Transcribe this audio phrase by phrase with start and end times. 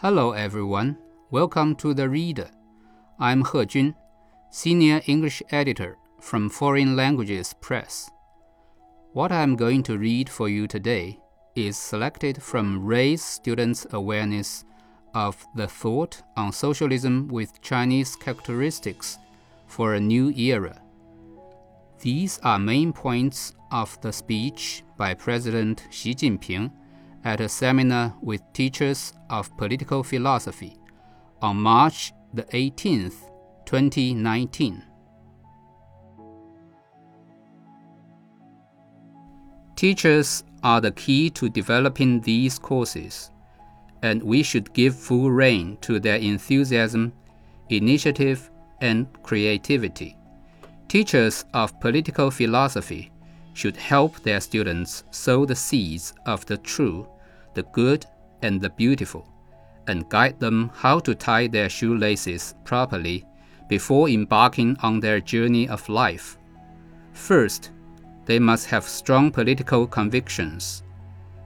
[0.00, 0.96] Hello, everyone.
[1.32, 2.48] Welcome to The Reader.
[3.18, 3.96] I'm He Jun,
[4.48, 8.08] Senior English Editor from Foreign Languages Press.
[9.12, 11.18] What I'm going to read for you today
[11.56, 14.64] is selected from Raise Students' Awareness
[15.14, 19.18] of the Thought on Socialism with Chinese Characteristics
[19.66, 20.80] for a New Era.
[22.00, 26.70] These are main points of the speech by President Xi Jinping
[27.24, 30.76] at a seminar with teachers of political philosophy
[31.42, 33.30] on March the 18th,
[33.64, 34.82] 2019.
[39.76, 43.30] Teachers are the key to developing these courses,
[44.02, 47.12] and we should give full rein to their enthusiasm,
[47.68, 50.16] initiative, and creativity.
[50.88, 53.12] Teachers of political philosophy
[53.58, 57.08] should help their students sow the seeds of the true,
[57.54, 58.06] the good,
[58.42, 59.26] and the beautiful,
[59.88, 63.26] and guide them how to tie their shoelaces properly
[63.68, 66.38] before embarking on their journey of life.
[67.12, 67.72] First,
[68.26, 70.84] they must have strong political convictions.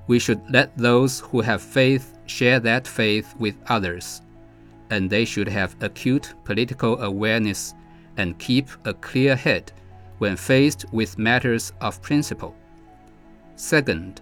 [0.07, 4.21] We should let those who have faith share that faith with others,
[4.91, 7.73] and they should have acute political awareness
[8.19, 9.73] and keep a clear head
[10.23, 12.55] when faced with matters of principle.
[13.57, 14.21] Second,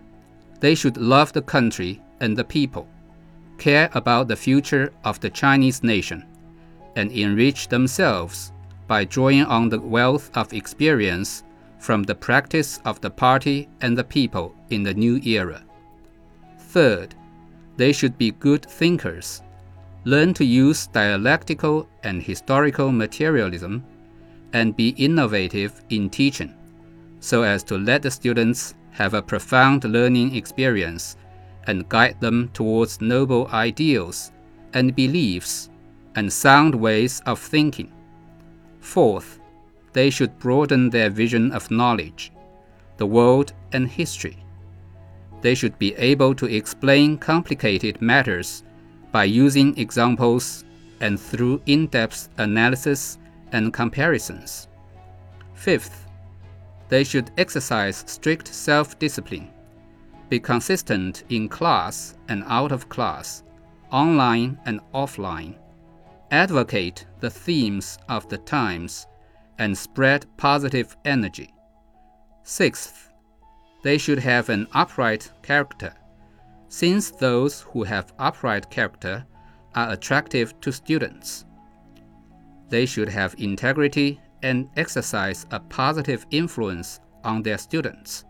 [0.58, 2.88] they should love the country and the people,
[3.58, 6.24] care about the future of the Chinese nation,
[6.96, 8.50] and enrich themselves
[8.86, 11.44] by drawing on the wealth of experience
[11.78, 15.62] from the practice of the party and the people in the new era.
[16.72, 17.14] Third,
[17.76, 19.42] they should be good thinkers,
[20.04, 23.84] learn to use dialectical and historical materialism
[24.52, 26.54] and be innovative in teaching,
[27.20, 31.16] so as to let the students have a profound learning experience
[31.66, 34.32] and guide them towards noble ideals
[34.75, 35.70] and beliefs
[36.16, 37.92] and sound ways of thinking.
[38.80, 39.41] Fourth,
[39.92, 42.32] they should broaden their vision of knowledge,
[42.96, 44.44] the world, and history.
[45.41, 48.62] They should be able to explain complicated matters
[49.12, 50.64] by using examples
[51.00, 53.19] and through in depth analysis
[53.53, 54.69] and comparisons.
[55.55, 56.06] Fifth,
[56.88, 59.50] they should exercise strict self discipline,
[60.28, 63.43] be consistent in class and out of class,
[63.93, 65.56] online and offline,
[66.31, 69.06] advocate the themes of the times,
[69.59, 71.53] and spread positive energy.
[72.43, 73.12] Sixth,
[73.82, 75.94] they should have an upright character,
[76.69, 79.25] since those who have upright character
[79.75, 81.44] are attractive to students.
[82.70, 88.25] They should have integrity and exercise a positive influence on their students.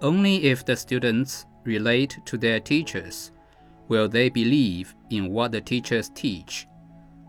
[0.00, 3.32] Only if the students relate to their teachers
[3.88, 6.66] will they believe in what the teachers teach.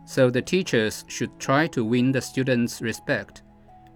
[0.06, 3.42] So the teachers should try to win the students' respect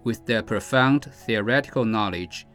[0.02, 2.46] with their profound theoretical knowledge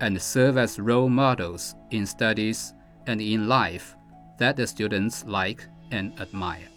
[0.00, 2.74] and serve as role models in studies
[3.06, 3.96] and in life
[4.38, 6.68] that the students like and admire.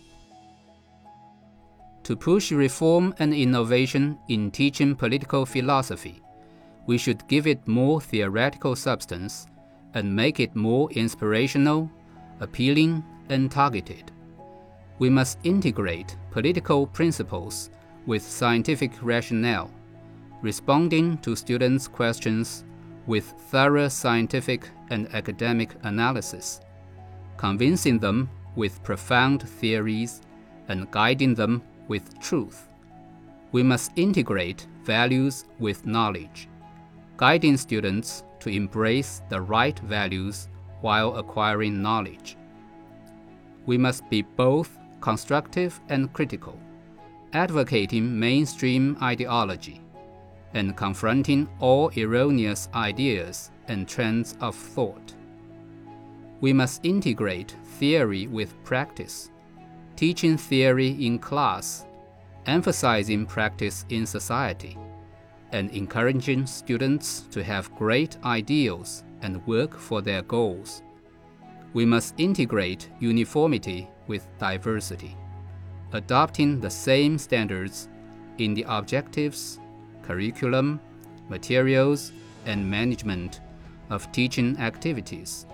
[2.06, 6.22] To push reform and innovation in teaching political philosophy,
[6.86, 9.48] we should give it more theoretical substance
[9.96, 11.90] and make it more inspirational,
[12.42, 14.12] appealing, and targeted.
[15.00, 17.72] We must integrate political principles
[18.06, 19.72] with scientific rationale,
[20.44, 22.66] responding to students' questions
[23.08, 26.62] with thorough scientific and academic analysis,
[27.36, 30.22] convincing them with profound theories,
[30.68, 32.68] and guiding them with truth.
[33.52, 36.50] We must integrate values with knowledge,
[37.18, 40.50] guiding students to embrace the right values
[40.82, 42.38] while acquiring knowledge.
[43.66, 46.60] We must be both constructive and critical,
[47.34, 49.82] advocating mainstream ideology
[50.54, 55.14] and confronting all erroneous ideas and trends of thought.
[56.42, 59.32] We must integrate theory with practice
[59.96, 61.86] teaching theory in class,
[62.46, 64.78] emphasizing practice in society,
[65.52, 70.82] and encouraging students to have great ideals and work for their goals.
[71.74, 75.16] We must integrate uniformity with diversity,
[75.94, 77.90] adopting the same standards
[78.38, 79.60] in the objectives,
[80.04, 80.80] curriculum,
[81.30, 82.12] materials,
[82.46, 83.40] and management
[83.90, 85.46] of teaching activities,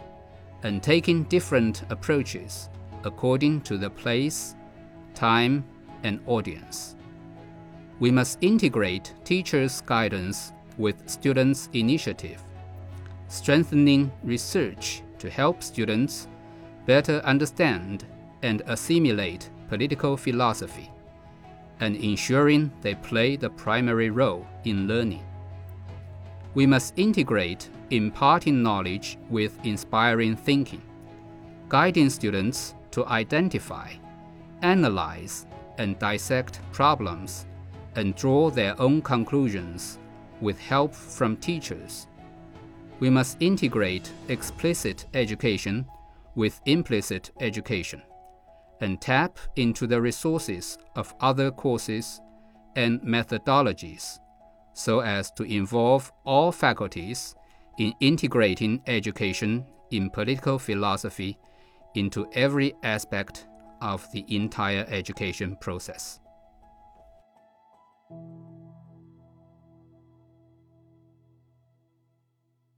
[0.63, 2.69] and taking different approaches
[3.03, 4.56] according to the place,
[5.13, 5.63] time,
[6.03, 6.95] and audience.
[8.00, 12.42] We must integrate teachers' guidance with students' initiative,
[13.27, 16.27] strengthening research to help students
[16.86, 18.06] better understand
[18.42, 20.89] and assimilate political philosophy,
[21.80, 25.24] and ensuring they play the primary role in learning.
[26.53, 30.81] We must integrate imparting knowledge with inspiring thinking,
[31.69, 33.91] guiding students to identify,
[34.61, 35.45] analyze,
[35.77, 37.45] and dissect problems
[37.95, 39.97] and draw their own conclusions
[40.39, 42.07] with help from teachers.
[42.99, 45.85] We must integrate explicit education
[46.35, 48.01] with implicit education
[48.79, 52.21] and tap into the resources of other courses
[52.75, 54.19] and methodologies
[54.73, 57.35] so as to involve all faculties
[57.77, 61.38] in integrating education in political philosophy
[61.95, 63.47] into every aspect
[63.81, 66.20] of the entire education process.